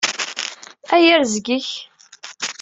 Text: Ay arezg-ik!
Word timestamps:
Ay 0.95 1.05
arezg-ik! 1.13 1.69